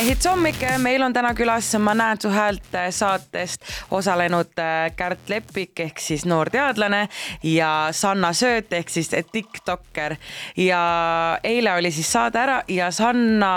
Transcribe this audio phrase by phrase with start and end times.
[0.00, 5.28] My Hits hommik, meil on täna külas Ma näen su häält saatest osalenud äh, Kärt
[5.28, 7.02] Lepik ehk siis noor teadlane
[7.44, 10.16] ja Sanna Sööt ehk siis tiktokker
[10.56, 10.80] ja
[11.44, 13.52] eile oli siis saade ära ja Sanna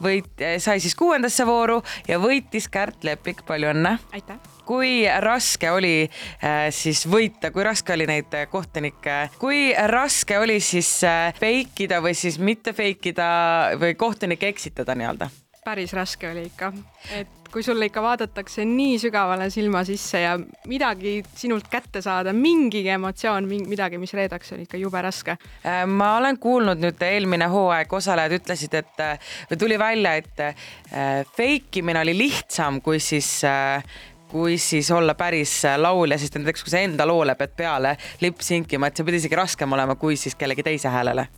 [0.00, 3.98] võit-, sai siis kuuendasse vooru ja võitis Kärt Lepik, palju õnne.
[4.16, 10.56] aitäh kui raske oli äh, siis võita, kui raske oli neid kohtunikke, kui raske oli
[10.56, 11.02] siis
[11.36, 13.34] fake ida või siis mitte fake ida
[13.76, 15.28] või kohtunikke eksitada nii-öelda?
[15.66, 16.70] Päris raske oli ikka,
[17.18, 20.34] et kui sulle ikka vaadatakse nii sügavale silma sisse ja
[20.70, 25.36] midagi sinult kätte saada, mingigi emotsioon, midagi, mis reedaks, on ikka jube raske.
[25.66, 29.06] Äh, ma olen kuulnud nüüd eelmine hooaeg, osalejad ütlesid, et
[29.50, 30.68] või tuli välja, et äh,
[31.36, 33.30] fake imine oli lihtsam kui siis
[34.30, 38.98] kui siis olla päris laulja, sest näiteks kui sa enda loole pead peale lip-sinkima, et
[38.98, 41.28] see peab isegi raskem olema kui siis kellegi teise häälele.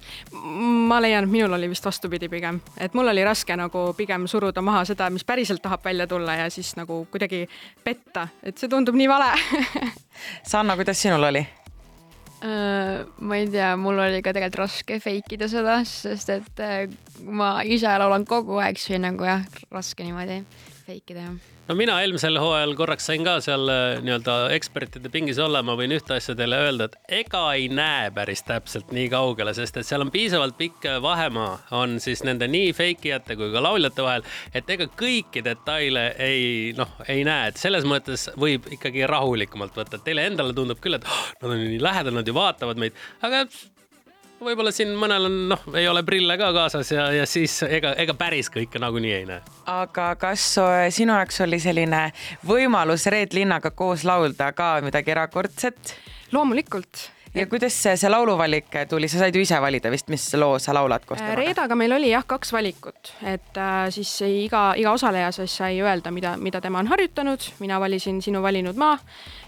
[0.89, 4.63] ma leian, et minul oli vist vastupidi pigem, et mul oli raske nagu pigem suruda
[4.65, 7.47] maha seda, mis päriselt tahab välja tulla ja siis nagu kuidagi
[7.85, 9.33] petta, et see tundub nii vale
[10.51, 11.45] Sanna, kuidas sinul oli?
[12.39, 16.89] Äh, ma ei tea, mul oli ka tegelikult raske fake ida seda, sest et äh,
[17.27, 19.43] ma ise laulan kogu aeg, siis oli nagu jah,
[19.75, 20.41] raske niimoodi
[20.89, 21.55] fake ida jah.
[21.69, 25.93] No mina eelmisel hooajal korraks sain ka seal äh, nii-öelda ekspertide pingis olla, ma võin
[25.93, 30.07] ühte asja teile öelda, et ega ei näe päris täpselt nii kaugele, sest et seal
[30.07, 34.71] on piisavalt pikk vahemaa, on siis nende nii fake ijate kui ka lauljate vahel, et
[34.77, 36.45] ega kõiki detaile ei
[36.79, 41.05] noh, ei näe, et selles mõttes võib ikkagi rahulikumalt võtta, teile endale tundub küll, et
[41.05, 43.45] oh, nad on nii lähedal, nad ju vaatavad meid, aga
[44.45, 48.15] võib-olla siin mõnel on, noh, ei ole prille ka kaasas ja, ja siis ega, ega
[48.19, 49.43] päris kõike nagunii ei näe.
[49.73, 50.45] aga kas
[50.95, 52.09] sinu jaoks oli selline
[52.49, 55.97] võimalus Reet Linnaga koos laulda ka midagi erakordset?
[56.33, 60.59] loomulikult ja kuidas see, see lauluvalik tuli, sa said ju ise valida vist, mis loo
[60.63, 61.39] sa laulad koos temaga?
[61.41, 66.13] Reedaga meil oli jah, kaks valikut, et äh, siis iga, iga osaleja siis sai öelda,
[66.15, 68.97] mida, mida tema on harjutanud, mina valisin Sinu valinud maa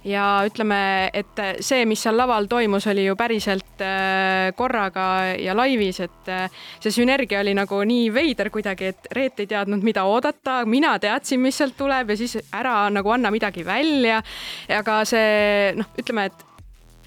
[0.05, 5.07] ja ütleme, et see, mis seal laval toimus, oli ju päriselt äh, korraga
[5.39, 9.85] ja laivis, et äh, see sünergia oli nagu nii veider kuidagi, et Reet ei teadnud,
[9.85, 14.21] mida oodata, mina teadsin, mis sealt tuleb ja siis ära nagu anna midagi välja.
[14.71, 16.47] aga see noh, ütleme, et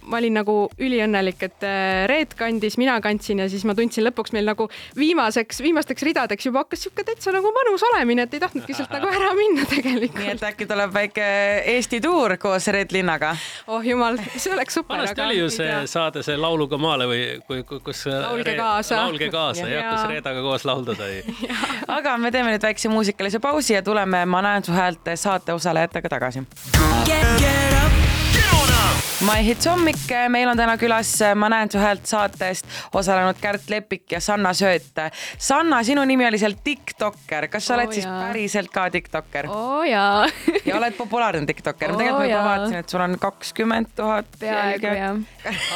[0.09, 4.33] ma olin nagu üliõnnelik, et äh, Reet kandis, mina kandsin ja siis ma tundsin lõpuks
[4.35, 8.75] meil nagu viimaseks, viimasteks ridadeks juba hakkas sihuke täitsa nagu mõnus olemine, et ei tahtnudki
[8.77, 10.19] sealt nagu ära minna tegelikult.
[10.19, 11.27] nii et äkki tuleb väike
[11.75, 13.33] Eesti tuur koos Reet Linnaga?
[13.67, 14.97] oh jumal, see oleks super.
[14.97, 18.05] vanasti oli ju see saade, see Lauluga maale või kui, kus.
[18.09, 19.03] laulge kaasa.
[19.05, 21.21] laulge kaasa jah, kus Reedaga koos laulda sai
[21.97, 26.09] aga me teeme nüüd väikse muusikalise pausi ja tuleme Ma näen su häält saate osalejatega
[26.09, 26.43] tagasi.
[27.05, 27.72] Get up.
[29.23, 32.67] My Hits hommik, meil on täna külas Ma näen su häält saatest
[32.97, 34.99] osalenud Kärt Lepik ja Sanna Sööt.
[35.39, 38.17] Sanna, sinu nimi oli seal tiktokker, kas sa oh, oled siis jaa.
[38.27, 39.47] päriselt ka tiktokker?
[39.47, 40.25] oo oh, jaa
[40.67, 44.27] ja oled populaarne tiktokker oh,, ma tegelikult juba vaatasin, et sul on kakskümmend tuhat.
[44.41, 45.21] peaaegu jah.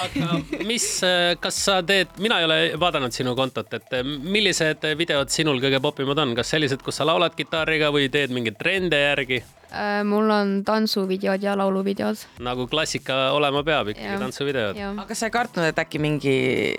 [0.04, 0.88] aga mis,
[1.40, 6.20] kas sa teed, mina ei ole vaadanud sinu kontot, et millised videod sinul kõige popimad
[6.26, 9.46] on, kas sellised, kus sa laulad kitarriga või teed mingeid trende järgi?
[9.72, 12.16] Äh, mul on tantsuvideod ja lauluvideod.
[12.40, 14.78] nagu klassika olema peab ikkagi, tantsuvideod.
[15.04, 16.36] aga sa ei kartnud, et äkki mingi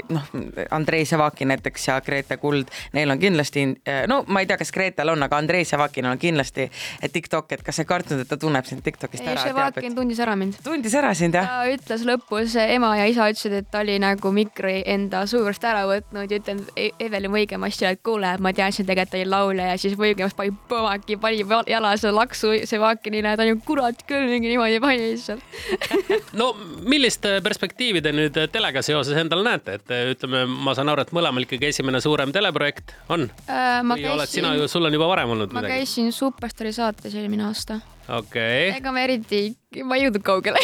[0.09, 0.25] noh,
[0.73, 3.67] Andrei Sevakin näiteks ja Grete Kuld, neil on kindlasti,
[4.09, 6.71] no ma ei tea, kas Gretel on, aga Andrei Sevakinil on kindlasti
[7.13, 9.45] Tiktok, et kas sa ei kartnud, et ta tunneb sind Tiktokist ei, ära?
[9.51, 9.99] Sevakin et...
[10.01, 10.57] tundis ära mind.
[10.65, 11.45] tundis ära sind jah?
[11.45, 15.85] ta ütles lõpus, ema ja isa ütlesid, et ta oli nagu mikri enda suust ära
[15.93, 19.79] võtnud ja ütlenud e-, Evelin Võigemast, et kuule, ma teadsin tegelikult, ta oli laulja ja
[19.85, 24.31] siis Võigemast pani põmaki, pani jala seda laksu, see Sevakinile, ta on ju kurat küll
[24.31, 25.43] mingi niimoodi pani lihtsalt
[26.41, 26.53] no
[26.89, 31.47] millist perspektiivi te nüüd telega seoses endal näete, et ütleme, ma saan aru, et mõlemal
[31.47, 33.83] ikkagi esimene suurem teleprojekt on äh,?
[33.83, 34.15] või käisin...
[34.15, 35.75] oled sina ju, sul on juba varem olnud ma midagi?
[35.75, 38.79] ma käisin Superstaari saates eelmine aasta okei okay..
[38.79, 39.41] ega ma eriti,
[39.85, 40.61] ma ei jõudnud kaugele.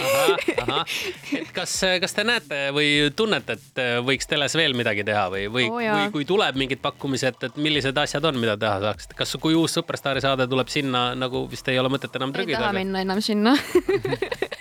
[1.38, 5.69] et kas, kas te näete või tunnete, et võiks teles veel midagi teha või, või
[5.69, 9.56] oh,, või kui tuleb mingid pakkumised, et millised asjad on, mida teha saaks, kas, kui
[9.58, 12.58] uus Superstaari saade tuleb sinna, nagu vist ei ole mõtet enam trügida?
[12.58, 13.56] ei taha minna enam sinna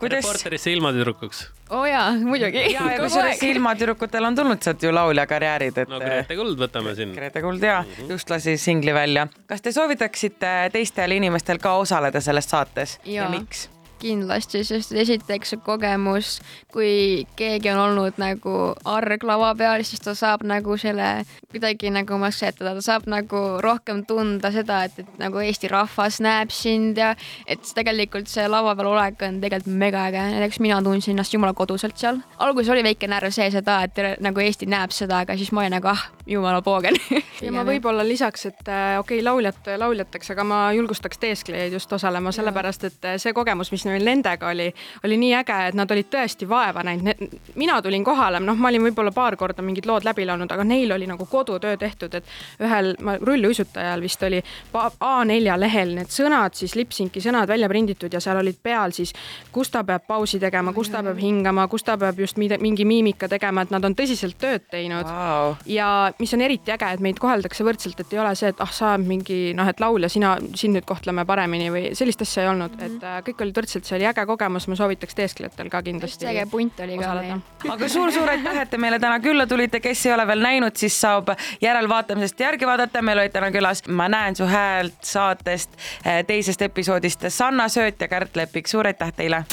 [0.00, 0.24] kuidas...
[0.24, 1.42] reporterisse ilmatüdrukuks.
[1.70, 2.62] oo oh jaa, muidugi.
[2.72, 5.88] ja, ja kusjuures ilmatüdrukutel on tulnud sealt ju lauljakarjäärid, et.
[5.88, 7.12] no Grete Kuld võtame siin.
[7.16, 8.14] Grete Kuld ja mm -hmm.
[8.16, 9.26] just lasi singli välja.
[9.46, 13.68] kas te soovitaksite teistel inimestel ka osaleda selles saates ja, ja miks?
[14.00, 16.38] Kindlasti, sest esiteks see kogemus,
[16.72, 18.56] kui keegi on olnud nagu
[18.88, 21.10] arg lava peal, siis ta saab nagu selle
[21.50, 26.52] kuidagi nagu massetada, ta saab nagu rohkem tunda seda, et, et nagu Eesti rahvas näeb
[26.54, 27.12] sind ja
[27.46, 31.54] et tegelikult see lava peal olek on tegelikult mega äge, näiteks mina tundsin ennast jumala
[31.56, 32.20] koduselt seal.
[32.38, 35.64] alguses oli väike närv sees, et aa, et nagu Eesti näeb seda, aga siis ma
[35.64, 36.96] olin nagu ah, jumala poogen
[37.44, 41.92] ja ma võib-olla lisaks, et äh, okei okay,, lauljad lauljateks, aga ma julgustaks teesklejaid just
[41.92, 44.68] osalema, sellepärast et äh, see kogemus, mis meil nendega oli,
[45.04, 47.24] oli nii äge, et nad olid tõesti vaeva näinud.
[47.54, 50.92] mina tulin kohale, noh, ma olin võib-olla paar korda mingid lood läbi laulnud, aga neil
[50.92, 52.24] oli nagu kodutöö tehtud, et
[52.60, 54.42] ühel rulluisutajal vist oli
[54.74, 59.14] A4 lehel need sõnad, siis lipsinki sõnad välja prinditud ja seal olid peal siis,
[59.52, 63.28] kus ta peab pausi tegema, kus ta peab hingama, kus ta peab just mingi miimika
[63.28, 65.06] tegema, et nad on tõsiselt tööd teinud.
[65.06, 65.54] Wow..
[65.66, 68.72] ja mis on eriti äge, et meid koheldakse võrdselt, et ei ole see, et ah,
[68.72, 72.80] sa mingi noh, et laulja, sina, sind nüüd kohtleme paremini või sellist asja ei olnud
[72.80, 76.26] et äh, kõik olid võrdselt, see oli äge kogemus, ma soovitaks teesklejatel ka kindlasti.
[76.26, 77.40] äge punt oli ka meil.
[77.68, 81.00] aga suur-suur aitäh, et te meile täna külla tulite, kes ei ole veel näinud, siis
[81.00, 85.70] saab järelvaatamisest järgi vaadata, meil olid täna külas Ma näen su häält saatest
[86.06, 89.44] äh, teisest episoodist Sanna Sööt ja Kärt Lepik, suur aitäh teile.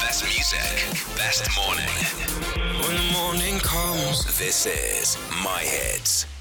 [0.00, 1.88] Best music, best morning.
[2.82, 6.31] When the morning comes, this is My Hits.